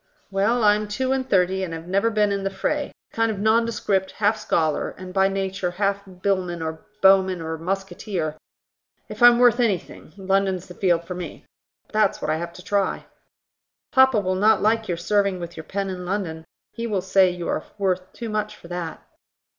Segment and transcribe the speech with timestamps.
[0.31, 3.37] "Well, I'm two and thirty, and have never been in the fray: a kind of
[3.37, 8.35] nondescript, half scholar, and by nature half billman or bowman or musketeer;
[9.09, 11.45] if I'm worth anything, London's the field for me.
[11.85, 13.05] But that's what I have to try."
[13.91, 17.47] "Papa will not like your serving with your pen in London: he will say you
[17.47, 19.05] are worth too much for that."